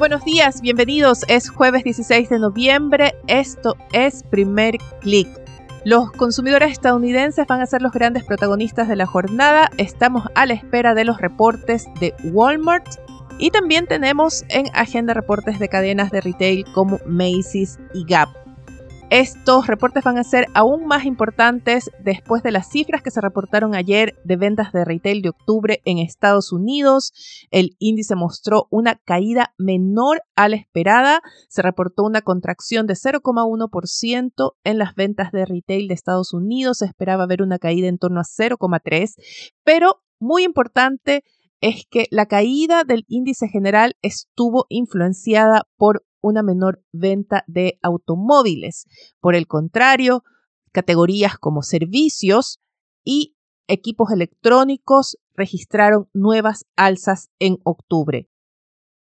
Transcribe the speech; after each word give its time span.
Buenos 0.00 0.24
días, 0.24 0.62
bienvenidos. 0.62 1.26
Es 1.28 1.50
jueves 1.50 1.84
16 1.84 2.30
de 2.30 2.38
noviembre. 2.38 3.14
Esto 3.26 3.76
es 3.92 4.22
Primer 4.22 4.78
Click. 5.02 5.28
Los 5.84 6.10
consumidores 6.12 6.72
estadounidenses 6.72 7.46
van 7.46 7.60
a 7.60 7.66
ser 7.66 7.82
los 7.82 7.92
grandes 7.92 8.24
protagonistas 8.24 8.88
de 8.88 8.96
la 8.96 9.04
jornada. 9.04 9.70
Estamos 9.76 10.24
a 10.34 10.46
la 10.46 10.54
espera 10.54 10.94
de 10.94 11.04
los 11.04 11.20
reportes 11.20 11.84
de 12.00 12.14
Walmart 12.32 12.86
y 13.38 13.50
también 13.50 13.86
tenemos 13.86 14.46
en 14.48 14.68
agenda 14.72 15.12
reportes 15.12 15.58
de 15.58 15.68
cadenas 15.68 16.10
de 16.10 16.22
retail 16.22 16.64
como 16.72 16.98
Macy's 17.04 17.78
y 17.92 18.06
Gap. 18.06 18.39
Estos 19.10 19.66
reportes 19.66 20.04
van 20.04 20.18
a 20.18 20.22
ser 20.22 20.46
aún 20.54 20.86
más 20.86 21.04
importantes 21.04 21.90
después 22.04 22.44
de 22.44 22.52
las 22.52 22.70
cifras 22.70 23.02
que 23.02 23.10
se 23.10 23.20
reportaron 23.20 23.74
ayer 23.74 24.14
de 24.22 24.36
ventas 24.36 24.72
de 24.72 24.84
retail 24.84 25.20
de 25.20 25.30
octubre 25.30 25.82
en 25.84 25.98
Estados 25.98 26.52
Unidos. 26.52 27.12
El 27.50 27.74
índice 27.80 28.14
mostró 28.14 28.68
una 28.70 29.00
caída 29.04 29.52
menor 29.58 30.22
a 30.36 30.48
la 30.48 30.54
esperada. 30.54 31.22
Se 31.48 31.60
reportó 31.60 32.04
una 32.04 32.22
contracción 32.22 32.86
de 32.86 32.94
0,1% 32.94 34.52
en 34.62 34.78
las 34.78 34.94
ventas 34.94 35.32
de 35.32 35.44
retail 35.44 35.88
de 35.88 35.94
Estados 35.94 36.32
Unidos. 36.32 36.78
Se 36.78 36.86
esperaba 36.86 37.26
ver 37.26 37.42
una 37.42 37.58
caída 37.58 37.88
en 37.88 37.98
torno 37.98 38.20
a 38.20 38.22
0,3%, 38.22 39.16
pero 39.64 40.04
muy 40.20 40.44
importante 40.44 41.24
es 41.60 41.84
que 41.90 42.06
la 42.12 42.26
caída 42.26 42.84
del 42.84 43.04
índice 43.08 43.48
general 43.48 43.96
estuvo 44.02 44.66
influenciada 44.68 45.62
por 45.76 46.04
una 46.20 46.42
menor 46.42 46.82
venta 46.92 47.44
de 47.46 47.78
automóviles. 47.82 48.86
Por 49.20 49.34
el 49.34 49.46
contrario, 49.46 50.22
categorías 50.72 51.38
como 51.38 51.62
servicios 51.62 52.58
y 53.04 53.36
equipos 53.68 54.10
electrónicos 54.10 55.16
registraron 55.34 56.08
nuevas 56.12 56.64
alzas 56.76 57.30
en 57.38 57.58
octubre. 57.64 58.28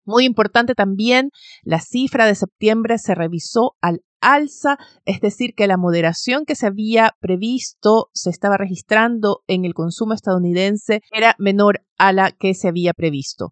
Muy 0.06 0.26
importante 0.26 0.74
también, 0.74 1.30
la 1.64 1.80
cifra 1.80 2.26
de 2.26 2.36
septiembre 2.36 2.98
se 2.98 3.14
revisó 3.14 3.76
al 3.80 4.02
alza, 4.22 4.78
es 5.06 5.22
decir, 5.22 5.54
que 5.56 5.68
la 5.68 5.78
moderación 5.78 6.46
que 6.46 6.56
se 6.56 6.68
había 6.68 7.16
previsto, 7.20 8.10
se 8.14 8.30
estaba 8.30 8.58
registrando 8.58 9.44
en 9.48 9.66
el 9.66 9.74
consumo 9.74 10.14
estadounidense, 10.14 11.02
era 11.12 11.36
menor 11.38 11.82
a 11.98 12.12
la 12.12 12.32
que 12.32 12.54
se 12.54 12.68
había 12.68 12.94
previsto. 12.94 13.52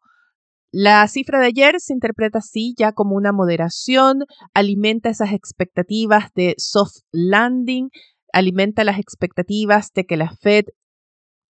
La 0.71 1.07
cifra 1.07 1.39
de 1.39 1.47
ayer 1.47 1.75
se 1.79 1.93
interpreta 1.93 2.39
así 2.39 2.73
ya 2.77 2.91
como 2.91 3.15
una 3.15 3.31
moderación, 3.31 4.25
alimenta 4.53 5.09
esas 5.09 5.31
expectativas 5.31 6.33
de 6.35 6.55
soft 6.57 7.03
landing, 7.11 7.89
alimenta 8.33 8.83
las 8.83 8.99
expectativas 8.99 9.91
de 9.93 10.05
que 10.05 10.17
la 10.17 10.29
Fed 10.29 10.65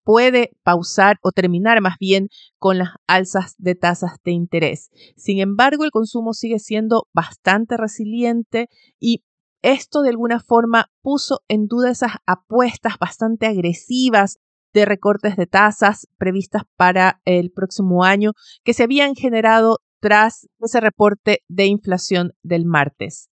puede 0.04 0.52
pausar 0.62 1.16
o 1.20 1.32
terminar 1.32 1.82
más 1.82 1.96
bien 2.00 2.28
con 2.58 2.78
las 2.78 2.90
alzas 3.06 3.54
de 3.58 3.74
tasas 3.74 4.12
de 4.24 4.30
interés. 4.30 4.88
Sin 5.16 5.40
embargo, 5.40 5.84
el 5.84 5.90
consumo 5.90 6.32
sigue 6.32 6.60
siendo 6.60 7.08
bastante 7.12 7.76
resiliente 7.76 8.68
y 8.98 9.24
esto 9.62 10.02
de 10.02 10.10
alguna 10.10 10.40
forma 10.40 10.86
puso 11.02 11.40
en 11.48 11.66
duda 11.66 11.90
esas 11.90 12.12
apuestas 12.24 12.94
bastante 12.98 13.46
agresivas 13.46 14.38
de 14.72 14.84
recortes 14.84 15.36
de 15.36 15.46
tasas 15.46 16.06
previstas 16.18 16.62
para 16.76 17.20
el 17.24 17.50
próximo 17.50 18.04
año 18.04 18.32
que 18.64 18.74
se 18.74 18.84
habían 18.84 19.14
generado 19.14 19.78
tras 20.00 20.48
ese 20.60 20.80
reporte 20.80 21.42
de 21.48 21.66
inflación 21.66 22.32
del 22.42 22.64
martes. 22.64 23.30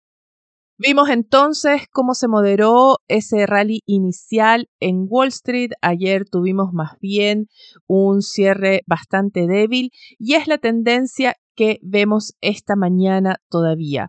Vimos 0.82 1.10
entonces 1.10 1.82
cómo 1.92 2.14
se 2.14 2.26
moderó 2.26 3.00
ese 3.06 3.44
rally 3.44 3.82
inicial 3.84 4.70
en 4.80 5.04
Wall 5.06 5.28
Street. 5.28 5.72
Ayer 5.82 6.24
tuvimos 6.24 6.72
más 6.72 6.92
bien 7.00 7.48
un 7.86 8.22
cierre 8.22 8.80
bastante 8.86 9.46
débil 9.46 9.90
y 10.18 10.36
es 10.36 10.46
la 10.46 10.56
tendencia 10.56 11.36
que 11.54 11.80
vemos 11.82 12.34
esta 12.40 12.76
mañana 12.76 13.42
todavía. 13.50 14.08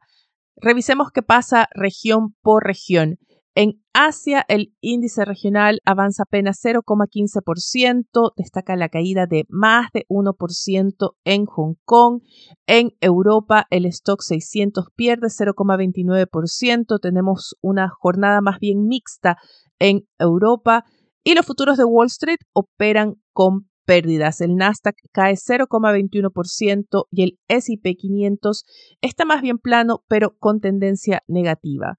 Revisemos 0.55 1.11
qué 1.11 1.21
pasa 1.21 1.67
región 1.73 2.35
por 2.41 2.63
región. 2.63 3.17
En 3.53 3.83
Asia, 3.93 4.45
el 4.47 4.73
índice 4.79 5.25
regional 5.25 5.79
avanza 5.83 6.23
apenas 6.23 6.63
0,15%, 6.63 8.31
destaca 8.37 8.77
la 8.77 8.87
caída 8.87 9.25
de 9.25 9.43
más 9.49 9.89
de 9.93 10.05
1% 10.07 11.15
en 11.25 11.45
Hong 11.45 11.75
Kong. 11.83 12.21
En 12.65 12.91
Europa, 13.01 13.67
el 13.69 13.85
stock 13.87 14.21
600 14.21 14.87
pierde 14.95 15.27
0,29%. 15.27 16.99
Tenemos 17.01 17.57
una 17.61 17.89
jornada 17.89 18.39
más 18.39 18.59
bien 18.59 18.87
mixta 18.87 19.37
en 19.79 20.07
Europa 20.17 20.85
y 21.23 21.35
los 21.35 21.45
futuros 21.45 21.77
de 21.77 21.83
Wall 21.83 22.07
Street 22.07 22.39
operan 22.53 23.15
con 23.33 23.69
pérdidas. 23.85 24.39
El 24.39 24.55
Nasdaq 24.55 24.95
cae 25.11 25.33
0,21% 25.33 27.05
y 27.11 27.23
el 27.23 27.39
SP 27.51 27.95
500 27.97 28.63
está 29.01 29.25
más 29.25 29.41
bien 29.41 29.57
plano, 29.57 30.05
pero 30.07 30.37
con 30.37 30.61
tendencia 30.61 31.21
negativa. 31.27 31.97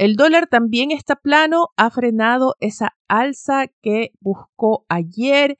El 0.00 0.16
dólar 0.16 0.46
también 0.46 0.92
está 0.92 1.14
plano, 1.14 1.66
ha 1.76 1.90
frenado 1.90 2.54
esa 2.58 2.96
alza 3.06 3.66
que 3.82 4.12
buscó 4.18 4.86
ayer 4.88 5.58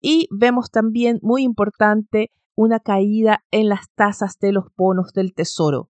y 0.00 0.28
vemos 0.30 0.70
también, 0.70 1.18
muy 1.22 1.42
importante, 1.42 2.30
una 2.54 2.78
caída 2.78 3.42
en 3.50 3.68
las 3.68 3.90
tasas 3.96 4.38
de 4.38 4.52
los 4.52 4.66
bonos 4.76 5.12
del 5.12 5.34
tesoro. 5.34 5.90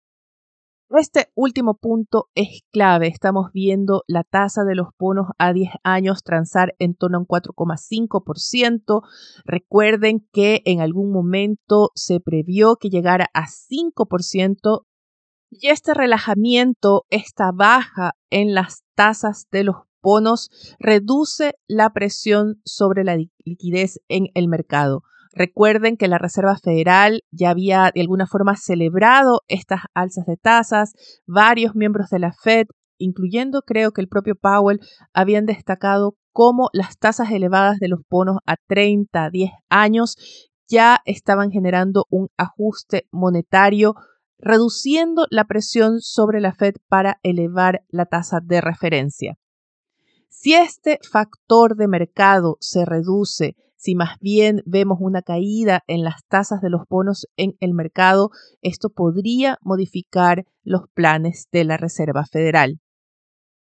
Este 0.92 1.32
último 1.34 1.74
punto 1.74 2.30
es 2.36 2.62
clave. 2.72 3.08
Estamos 3.08 3.52
viendo 3.52 4.04
la 4.06 4.24
tasa 4.24 4.64
de 4.64 4.76
los 4.76 4.90
bonos 5.00 5.30
a 5.40 5.52
10 5.52 5.72
años 5.82 6.22
transar 6.22 6.76
en 6.78 6.94
torno 6.94 7.18
a 7.18 7.22
un 7.22 7.26
4,5%. 7.26 9.02
Recuerden 9.44 10.20
que 10.32 10.62
en 10.66 10.82
algún 10.82 11.12
momento 11.12 11.90
se 11.96 12.20
previó 12.20 12.76
que 12.76 12.90
llegara 12.90 13.26
a 13.34 13.48
5% 13.48 14.84
y 15.50 15.70
este 15.70 15.94
relajamiento, 15.94 17.06
esta 17.10 17.52
baja 17.54 18.14
en 18.30 18.54
las 18.54 18.84
tasas 18.96 19.48
de 19.52 19.64
los 19.64 19.76
bonos, 20.02 20.50
reduce 20.80 21.56
la 21.68 21.92
presión 21.92 22.62
sobre 22.66 23.04
la 23.04 23.18
liquidez 23.46 24.00
en 24.08 24.28
el 24.34 24.48
mercado. 24.48 25.04
Recuerden 25.34 25.98
que 25.98 26.08
la 26.08 26.18
Reserva 26.18 26.58
Federal 26.58 27.22
ya 27.32 27.52
había 27.52 27.92
de 27.94 28.02
alguna 28.02 28.26
forma 28.26 28.56
celebrado 28.56 29.42
estas 29.48 29.82
alzas 29.94 30.26
de 30.26 30.36
tasas. 30.36 30.94
Varios 31.28 31.76
miembros 31.76 32.10
de 32.10 32.20
la 32.20 32.34
Fed, 32.34 32.66
incluyendo 32.98 33.62
creo 33.62 33.92
que 33.92 34.02
el 34.02 34.08
propio 34.08 34.36
Powell, 34.36 34.80
habían 35.14 35.46
destacado 35.46 36.16
cómo 36.34 36.70
las 36.74 36.98
tasas 36.98 37.32
elevadas 37.32 37.78
de 37.80 37.88
los 37.88 38.00
bonos 38.10 38.38
a 38.46 38.56
30, 38.68 39.30
10 39.30 39.52
años 39.70 40.16
ya 40.68 41.00
estaban 41.06 41.52
generando 41.52 42.06
un 42.10 42.30
ajuste 42.38 43.08
monetario 43.12 43.96
reduciendo 44.40 45.26
la 45.30 45.46
presión 45.46 46.00
sobre 46.00 46.42
la 46.42 46.54
Fed 46.54 46.76
para 46.88 47.20
elevar 47.24 47.84
la 47.90 48.06
tasa 48.06 48.40
de 48.44 48.62
referencia. 48.62 49.38
Si 50.30 50.54
este 50.54 51.00
factor 51.10 51.76
de 51.76 51.88
mercado 51.88 52.58
se 52.60 52.86
reduce, 52.86 53.56
si 53.76 53.96
más 53.96 54.18
bien 54.20 54.62
vemos 54.66 54.98
una 55.00 55.22
caída 55.22 55.84
en 55.88 56.04
las 56.04 56.26
tasas 56.28 56.62
de 56.62 56.70
los 56.70 56.82
bonos 56.90 57.28
en 57.38 57.56
el 57.60 57.74
mercado, 57.74 58.30
esto 58.62 58.90
podría 58.90 59.58
modificar 59.62 60.46
los 60.64 60.82
planes 60.94 61.48
de 61.52 61.64
la 61.64 61.78
Reserva 61.78 62.26
Federal. 62.26 62.80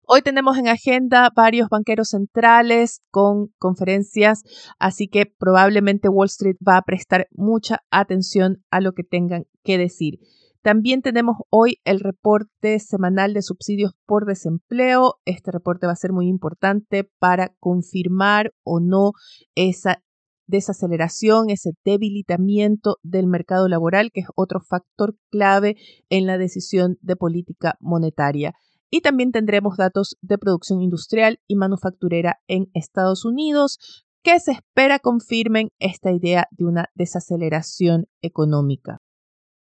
Hoy 0.06 0.22
tenemos 0.22 0.58
en 0.58 0.68
agenda 0.68 1.30
varios 1.34 1.70
banqueros 1.70 2.10
centrales 2.10 3.02
con 3.10 3.54
conferencias, 3.58 4.44
así 4.78 5.08
que 5.08 5.26
probablemente 5.26 6.10
Wall 6.10 6.28
Street 6.28 6.58
va 6.68 6.78
a 6.78 6.82
prestar 6.82 7.28
mucha 7.32 7.80
atención 7.90 8.64
a 8.70 8.82
lo 8.82 8.92
que 8.94 9.04
tengan 9.04 9.46
que 9.64 9.78
decir. 9.78 10.20
También 10.64 11.02
tenemos 11.02 11.36
hoy 11.50 11.80
el 11.84 12.00
reporte 12.00 12.80
semanal 12.80 13.34
de 13.34 13.42
subsidios 13.42 13.92
por 14.06 14.26
desempleo. 14.26 15.16
Este 15.26 15.52
reporte 15.52 15.88
va 15.88 15.92
a 15.92 15.98
ser 15.98 16.14
muy 16.14 16.28
importante 16.28 17.04
para 17.20 17.54
confirmar 17.60 18.54
o 18.64 18.80
no 18.80 19.12
esa 19.56 20.02
desaceleración, 20.48 21.50
ese 21.50 21.72
debilitamiento 21.84 22.96
del 23.04 23.28
mercado 23.28 23.68
laboral, 23.68 24.12
que 24.14 24.22
es 24.22 24.28
otro 24.36 24.62
factor 24.62 25.18
clave 25.30 25.76
en 26.10 26.28
la 26.28 26.38
decisión 26.38 26.98
de 27.02 27.18
política 27.18 27.76
monetaria. 27.82 28.54
Y 28.90 29.02
también 29.02 29.34
tendremos 29.34 29.76
datos 29.76 30.16
de 30.22 30.38
producción 30.38 30.82
industrial 30.82 31.42
y 31.46 31.58
manufacturera 31.58 32.38
en 32.48 32.70
Estados 32.74 33.26
Unidos 33.26 34.06
que 34.24 34.40
se 34.40 34.54
espera 34.54 35.00
confirmen 35.00 35.72
esta 35.80 36.14
idea 36.14 36.48
de 36.52 36.64
una 36.64 36.86
desaceleración 36.96 38.06
económica. 38.22 39.03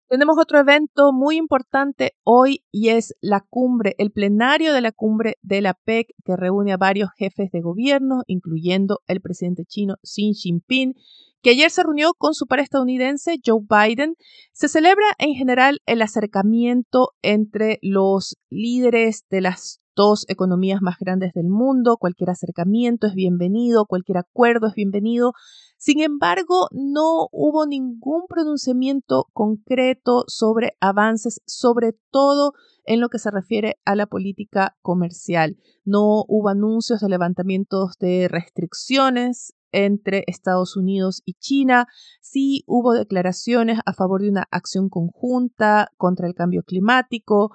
Tenemos 0.08 0.38
otro 0.40 0.60
evento 0.60 1.12
muy 1.14 1.36
importante 1.36 2.12
hoy 2.24 2.64
y 2.72 2.90
es 2.90 3.16
la 3.22 3.42
cumbre, 3.42 3.96
el 3.98 4.12
plenario 4.12 4.72
de 4.72 4.82
la 4.82 4.92
cumbre 4.92 5.38
de 5.42 5.62
la 5.62 5.74
PEC 5.74 6.10
que 6.24 6.36
reúne 6.36 6.74
a 6.74 6.78
varios 6.78 7.10
jefes 7.18 7.50
de 7.52 7.62
gobierno, 7.62 8.22
incluyendo 8.28 9.00
el 9.08 9.20
presidente 9.20 9.66
chino 9.66 9.96
Xi 10.04 10.34
Jinping, 10.34 10.94
que 11.42 11.50
ayer 11.50 11.72
se 11.72 11.82
reunió 11.82 12.14
con 12.16 12.36
su 12.36 12.46
par 12.46 12.60
estadounidense 12.60 13.38
Joe 13.44 13.62
Biden. 13.68 14.14
Se 14.52 14.68
celebra 14.68 15.06
en 15.18 15.34
general 15.34 15.80
el 15.88 16.04
acercamiento 16.04 17.10
entre 17.24 17.80
los 17.82 18.38
líderes 18.52 19.26
de 19.32 19.42
las 19.42 19.80
dos 19.96 20.26
economías 20.28 20.82
más 20.82 20.98
grandes 21.00 21.34
del 21.34 21.48
mundo. 21.48 21.98
Cualquier 21.98 22.30
acercamiento 22.30 23.08
es 23.08 23.16
bienvenido, 23.16 23.86
cualquier 23.88 24.20
acuerdo 24.20 24.68
es 24.68 24.76
bienvenido. 24.76 25.34
Sin 25.78 26.02
embargo, 26.02 26.68
no 26.72 27.28
hubo 27.32 27.66
ningún 27.66 28.24
pronunciamiento 28.28 29.28
concreto 29.34 30.24
sobre 30.28 30.78
avances, 30.80 31.42
sobre 31.46 31.94
todo 32.12 32.54
en 32.86 33.02
lo 33.02 33.10
que 33.10 33.20
se 33.20 33.32
refiere 33.32 33.78
a 33.86 33.96
la 33.96 34.08
política 34.08 34.78
comercial. 34.82 35.58
No 35.84 36.24
hubo 36.28 36.50
anuncios 36.50 37.02
de 37.02 37.10
levantamientos 37.10 37.98
de 38.00 38.28
restricciones 38.30 39.54
entre 39.72 40.24
Estados 40.28 40.78
Unidos 40.78 41.22
y 41.26 41.34
China. 41.34 41.88
Sí 42.22 42.64
hubo 42.66 42.94
declaraciones 42.94 43.80
a 43.86 43.94
favor 43.94 44.22
de 44.22 44.30
una 44.30 44.48
acción 44.52 44.90
conjunta 44.90 45.90
contra 45.98 46.28
el 46.28 46.34
cambio 46.34 46.64
climático, 46.64 47.52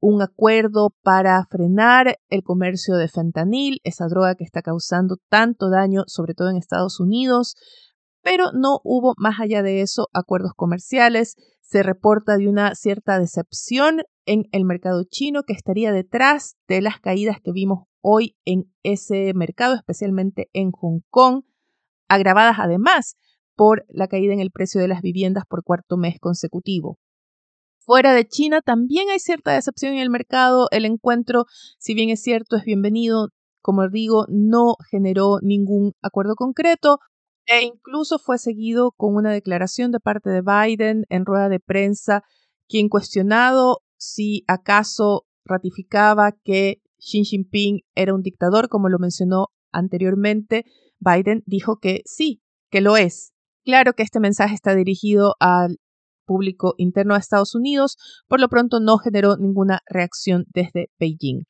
un 0.00 0.22
acuerdo 0.22 0.94
para 1.02 1.44
frenar 1.50 2.18
el 2.28 2.42
comercio 2.42 2.96
de 2.96 3.08
fentanil, 3.08 3.80
esa 3.84 4.06
droga 4.06 4.34
que 4.34 4.44
está 4.44 4.62
causando 4.62 5.16
tanto 5.28 5.70
daño, 5.70 6.04
sobre 6.06 6.34
todo 6.34 6.50
en 6.50 6.56
Estados 6.56 7.00
Unidos, 7.00 7.54
pero 8.22 8.52
no 8.52 8.80
hubo 8.84 9.14
más 9.16 9.40
allá 9.40 9.62
de 9.62 9.80
eso 9.80 10.08
acuerdos 10.12 10.52
comerciales. 10.54 11.36
Se 11.60 11.82
reporta 11.82 12.36
de 12.36 12.48
una 12.48 12.74
cierta 12.74 13.18
decepción 13.18 14.02
en 14.26 14.44
el 14.52 14.64
mercado 14.64 15.04
chino 15.08 15.42
que 15.42 15.52
estaría 15.52 15.92
detrás 15.92 16.56
de 16.68 16.80
las 16.80 17.00
caídas 17.00 17.38
que 17.42 17.52
vimos 17.52 17.84
hoy 18.00 18.36
en 18.44 18.72
ese 18.82 19.32
mercado, 19.34 19.74
especialmente 19.74 20.48
en 20.52 20.70
Hong 20.72 21.00
Kong, 21.10 21.42
agravadas 22.08 22.56
además 22.58 23.16
por 23.54 23.84
la 23.88 24.06
caída 24.06 24.32
en 24.32 24.40
el 24.40 24.50
precio 24.50 24.80
de 24.80 24.88
las 24.88 25.02
viviendas 25.02 25.44
por 25.48 25.64
cuarto 25.64 25.96
mes 25.96 26.18
consecutivo. 26.20 26.98
Fuera 27.88 28.12
de 28.12 28.28
China 28.28 28.60
también 28.60 29.08
hay 29.08 29.18
cierta 29.18 29.54
decepción 29.54 29.94
en 29.94 30.00
el 30.00 30.10
mercado. 30.10 30.68
El 30.72 30.84
encuentro, 30.84 31.46
si 31.78 31.94
bien 31.94 32.10
es 32.10 32.20
cierto, 32.20 32.56
es 32.56 32.64
bienvenido. 32.64 33.30
Como 33.62 33.88
digo, 33.88 34.26
no 34.28 34.74
generó 34.90 35.38
ningún 35.40 35.94
acuerdo 36.02 36.34
concreto 36.34 36.98
e 37.46 37.62
incluso 37.62 38.18
fue 38.18 38.36
seguido 38.36 38.92
con 38.92 39.14
una 39.14 39.32
declaración 39.32 39.90
de 39.90 40.00
parte 40.00 40.28
de 40.28 40.42
Biden 40.42 41.06
en 41.08 41.24
rueda 41.24 41.48
de 41.48 41.60
prensa, 41.60 42.24
quien 42.68 42.90
cuestionado 42.90 43.78
si 43.96 44.44
acaso 44.48 45.24
ratificaba 45.46 46.32
que 46.44 46.82
Xi 46.98 47.24
Jinping 47.24 47.80
era 47.94 48.14
un 48.14 48.20
dictador, 48.20 48.68
como 48.68 48.90
lo 48.90 48.98
mencionó 48.98 49.46
anteriormente, 49.72 50.66
Biden 50.98 51.42
dijo 51.46 51.78
que 51.78 52.02
sí, 52.04 52.42
que 52.70 52.82
lo 52.82 52.98
es. 52.98 53.32
Claro 53.64 53.94
que 53.94 54.02
este 54.02 54.20
mensaje 54.20 54.54
está 54.54 54.74
dirigido 54.74 55.36
al 55.40 55.78
público 56.28 56.74
interno 56.76 57.14
a 57.14 57.18
Estados 57.18 57.54
Unidos, 57.54 57.96
por 58.28 58.38
lo 58.38 58.48
pronto 58.48 58.78
no 58.78 58.98
generó 58.98 59.36
ninguna 59.36 59.80
reacción 59.86 60.44
desde 60.54 60.90
Beijing. 61.00 61.44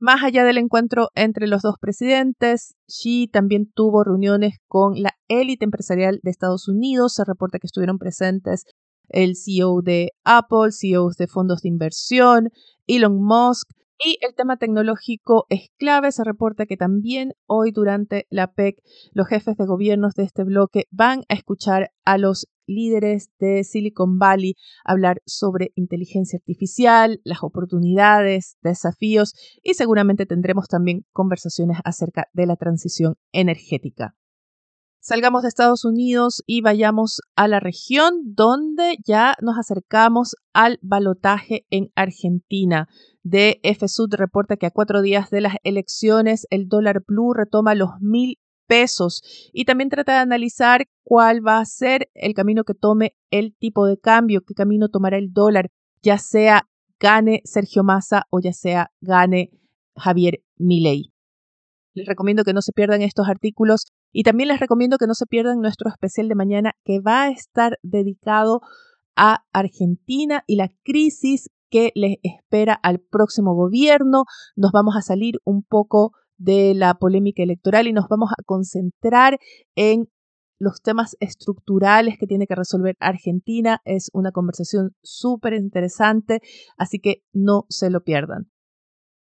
Más 0.00 0.22
allá 0.22 0.44
del 0.44 0.58
encuentro 0.58 1.08
entre 1.14 1.46
los 1.46 1.62
dos 1.62 1.76
presidentes, 1.80 2.74
Xi 2.88 3.28
también 3.32 3.70
tuvo 3.72 4.04
reuniones 4.04 4.58
con 4.66 5.00
la 5.00 5.12
élite 5.28 5.64
empresarial 5.64 6.20
de 6.22 6.30
Estados 6.30 6.68
Unidos. 6.68 7.14
Se 7.14 7.24
reporta 7.24 7.58
que 7.58 7.68
estuvieron 7.68 7.96
presentes 7.96 8.64
el 9.08 9.36
CEO 9.36 9.80
de 9.82 10.10
Apple, 10.24 10.72
CEOs 10.72 11.16
de 11.16 11.28
fondos 11.28 11.62
de 11.62 11.68
inversión, 11.68 12.50
Elon 12.86 13.16
Musk, 13.22 13.70
y 14.02 14.18
el 14.20 14.34
tema 14.34 14.56
tecnológico 14.56 15.46
es 15.48 15.70
clave. 15.78 16.12
Se 16.12 16.24
reporta 16.24 16.66
que 16.66 16.76
también 16.76 17.34
hoy 17.46 17.70
durante 17.70 18.26
la 18.30 18.52
PEC 18.52 18.76
los 19.12 19.28
jefes 19.28 19.56
de 19.56 19.66
gobiernos 19.66 20.14
de 20.14 20.24
este 20.24 20.44
bloque 20.44 20.86
van 20.90 21.24
a 21.28 21.34
escuchar 21.34 21.90
a 22.04 22.18
los 22.18 22.48
líderes 22.66 23.30
de 23.38 23.62
Silicon 23.64 24.18
Valley 24.18 24.54
hablar 24.84 25.20
sobre 25.26 25.72
inteligencia 25.74 26.38
artificial, 26.38 27.20
las 27.24 27.42
oportunidades, 27.42 28.56
desafíos 28.62 29.34
y 29.62 29.74
seguramente 29.74 30.26
tendremos 30.26 30.66
también 30.68 31.04
conversaciones 31.12 31.78
acerca 31.84 32.28
de 32.32 32.46
la 32.46 32.56
transición 32.56 33.16
energética 33.32 34.14
salgamos 35.04 35.42
de 35.42 35.48
Estados 35.48 35.84
Unidos 35.84 36.42
y 36.46 36.62
vayamos 36.62 37.20
a 37.36 37.46
la 37.46 37.60
región 37.60 38.14
donde 38.24 38.96
ya 39.06 39.34
nos 39.42 39.58
acercamos 39.58 40.34
al 40.54 40.78
balotaje 40.80 41.66
en 41.68 41.90
Argentina. 41.94 42.88
De 43.22 43.60
reporta 44.10 44.56
que 44.56 44.66
a 44.66 44.70
cuatro 44.70 45.02
días 45.02 45.28
de 45.28 45.42
las 45.42 45.56
elecciones 45.62 46.46
el 46.48 46.68
dólar 46.68 47.02
blue 47.06 47.34
retoma 47.34 47.74
los 47.74 47.90
mil 48.00 48.38
pesos 48.66 49.50
y 49.52 49.66
también 49.66 49.90
trata 49.90 50.12
de 50.12 50.18
analizar 50.20 50.86
cuál 51.02 51.46
va 51.46 51.58
a 51.58 51.66
ser 51.66 52.08
el 52.14 52.32
camino 52.32 52.64
que 52.64 52.72
tome 52.72 53.14
el 53.30 53.54
tipo 53.54 53.86
de 53.86 53.98
cambio, 53.98 54.40
qué 54.40 54.54
camino 54.54 54.88
tomará 54.88 55.18
el 55.18 55.32
dólar, 55.32 55.68
ya 56.02 56.16
sea 56.16 56.66
gane 56.98 57.42
Sergio 57.44 57.84
Massa 57.84 58.22
o 58.30 58.40
ya 58.40 58.54
sea 58.54 58.90
gane 59.02 59.50
Javier 59.96 60.40
Milei. 60.56 61.12
Les 61.92 62.06
recomiendo 62.06 62.42
que 62.42 62.54
no 62.54 62.62
se 62.62 62.72
pierdan 62.72 63.02
estos 63.02 63.28
artículos 63.28 63.84
y 64.14 64.22
también 64.22 64.48
les 64.48 64.60
recomiendo 64.60 64.96
que 64.96 65.08
no 65.08 65.14
se 65.14 65.26
pierdan 65.26 65.60
nuestro 65.60 65.90
especial 65.90 66.28
de 66.28 66.36
mañana 66.36 66.72
que 66.84 67.00
va 67.00 67.24
a 67.24 67.30
estar 67.30 67.78
dedicado 67.82 68.60
a 69.16 69.44
Argentina 69.52 70.44
y 70.46 70.56
la 70.56 70.70
crisis 70.84 71.50
que 71.68 71.90
les 71.96 72.16
espera 72.22 72.74
al 72.74 73.00
próximo 73.00 73.54
gobierno. 73.54 74.24
Nos 74.54 74.70
vamos 74.70 74.96
a 74.96 75.02
salir 75.02 75.40
un 75.44 75.64
poco 75.64 76.12
de 76.38 76.74
la 76.74 76.94
polémica 76.94 77.42
electoral 77.42 77.88
y 77.88 77.92
nos 77.92 78.06
vamos 78.08 78.30
a 78.30 78.42
concentrar 78.44 79.38
en 79.74 80.08
los 80.60 80.80
temas 80.80 81.16
estructurales 81.18 82.16
que 82.16 82.28
tiene 82.28 82.46
que 82.46 82.54
resolver 82.54 82.94
Argentina. 83.00 83.80
Es 83.84 84.10
una 84.12 84.30
conversación 84.30 84.94
súper 85.02 85.54
interesante, 85.54 86.40
así 86.76 87.00
que 87.00 87.24
no 87.32 87.66
se 87.68 87.90
lo 87.90 88.02
pierdan. 88.04 88.53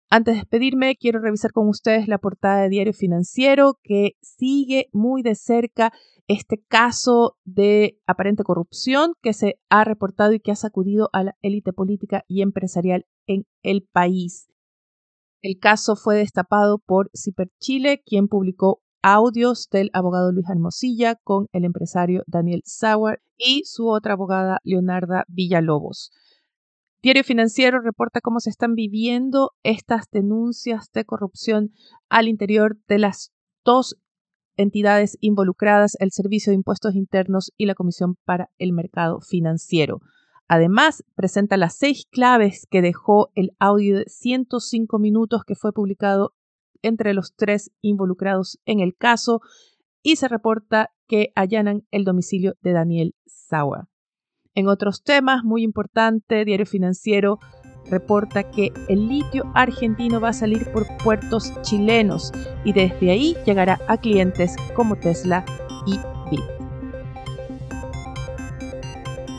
Antes 0.10 0.36
de 0.36 0.40
despedirme, 0.40 0.96
quiero 0.96 1.20
revisar 1.20 1.52
con 1.52 1.68
ustedes 1.68 2.08
la 2.08 2.18
portada 2.18 2.62
de 2.62 2.70
Diario 2.70 2.94
Financiero 2.94 3.78
que 3.84 4.14
sigue 4.22 4.88
muy 4.94 5.22
de 5.22 5.36
cerca 5.36 5.92
este 6.28 6.64
caso 6.66 7.36
de 7.44 8.00
aparente 8.08 8.44
corrupción 8.44 9.14
que 9.22 9.34
se 9.34 9.60
ha 9.70 9.84
reportado 9.84 10.32
y 10.32 10.40
que 10.40 10.52
ha 10.52 10.56
sacudido 10.56 11.10
a 11.12 11.24
la 11.24 11.36
élite 11.42 11.74
política 11.74 12.24
y 12.28 12.42
empresarial 12.42 13.06
en 13.28 13.46
el 13.64 13.84
país. 13.84 14.48
El 15.42 15.60
caso 15.60 15.98
fue 15.98 16.16
destapado 16.16 16.80
por 16.80 17.10
Ciper 17.14 17.50
Chile, 17.60 18.02
quien 18.06 18.30
publicó 18.30 18.82
audios 19.02 19.68
del 19.70 19.90
abogado 19.92 20.32
Luis 20.32 20.50
Hermosilla 20.50 21.16
con 21.16 21.48
el 21.52 21.66
empresario 21.66 22.24
Daniel 22.28 22.62
Sauer 22.66 23.22
y 23.38 23.64
su 23.66 23.90
otra 23.90 24.14
abogada 24.14 24.60
Leonarda 24.64 25.26
Villalobos. 25.28 26.12
Diario 27.04 27.24
Financiero 27.24 27.80
reporta 27.80 28.22
cómo 28.22 28.40
se 28.40 28.50
están 28.50 28.74
viviendo 28.74 29.52
estas 29.62 30.10
denuncias 30.12 30.92
de 30.92 31.06
corrupción 31.06 31.72
al 32.10 32.28
interior 32.28 32.78
de 32.88 32.98
las 32.98 33.32
dos 33.64 33.98
entidades 34.56 35.18
involucradas, 35.22 35.96
el 36.00 36.12
Servicio 36.12 36.50
de 36.50 36.56
Impuestos 36.56 36.96
Internos 36.96 37.52
y 37.56 37.68
la 37.68 37.76
Comisión 37.76 38.16
para 38.26 38.50
el 38.58 38.74
Mercado 38.74 39.22
Financiero. 39.22 40.00
Además, 40.48 41.04
presenta 41.14 41.56
las 41.56 41.78
seis 41.78 42.08
claves 42.10 42.66
que 42.70 42.82
dejó 42.82 43.30
el 43.36 43.52
audio 43.60 43.98
de 44.00 44.06
105 44.08 44.98
minutos 44.98 45.44
que 45.46 45.56
fue 45.56 45.74
publicado 45.74 46.34
entre 46.82 47.14
los 47.14 47.36
tres 47.36 47.70
involucrados 47.82 48.60
en 48.66 48.80
el 48.80 48.96
caso 48.96 49.42
y 50.02 50.16
se 50.16 50.28
reporta 50.28 50.90
que 51.08 51.32
allanan 51.36 51.86
el 51.92 52.06
domicilio 52.06 52.56
de 52.62 52.72
Daniel 52.72 53.16
Sauer. 53.26 53.84
En 54.58 54.68
otros 54.68 55.04
temas, 55.04 55.44
muy 55.44 55.62
importante, 55.62 56.44
Diario 56.44 56.66
Financiero 56.66 57.38
reporta 57.92 58.50
que 58.50 58.74
el 58.90 59.08
litio 59.08 59.44
argentino 59.54 60.20
va 60.20 60.30
a 60.30 60.34
salir 60.34 60.72
por 60.72 60.88
puertos 60.98 61.54
chilenos 61.62 62.32
y 62.66 62.74
desde 62.74 63.12
ahí 63.12 63.38
llegará 63.46 63.80
a 63.88 63.98
clientes 63.98 64.56
como 64.74 64.96
Tesla 64.96 65.46
y 65.86 66.00
Bit. 66.32 66.42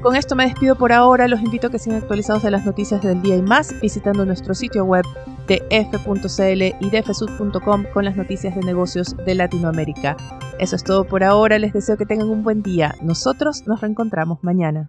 Con 0.05 0.15
esto 0.15 0.37
me 0.37 0.45
despido 0.45 0.77
por 0.77 0.93
ahora, 0.93 1.27
los 1.27 1.41
invito 1.41 1.67
a 1.67 1.71
que 1.71 1.81
sigan 1.81 1.99
actualizados 1.99 2.45
de 2.45 2.53
las 2.53 2.65
noticias 2.65 3.03
del 3.03 3.21
día 3.21 3.35
y 3.35 3.43
más 3.43 3.75
visitando 3.81 4.25
nuestro 4.25 4.55
sitio 4.55 4.85
web 4.85 5.05
de 5.49 5.67
f.cl 5.71 6.63
y 6.79 6.91
de 6.91 7.03
fsud.com 7.03 7.87
con 7.93 8.05
las 8.05 8.17
noticias 8.17 8.55
de 8.55 8.61
negocios 8.61 9.17
de 9.17 9.35
Latinoamérica. 9.35 10.17
Eso 10.61 10.77
es 10.77 10.85
todo 10.85 11.09
por 11.09 11.25
ahora, 11.25 11.59
les 11.59 11.73
deseo 11.73 11.97
que 11.97 12.07
tengan 12.07 12.31
un 12.31 12.45
buen 12.45 12.63
día. 12.63 12.95
Nosotros 13.03 13.67
nos 13.67 13.81
reencontramos 13.81 14.45
mañana. 14.45 14.89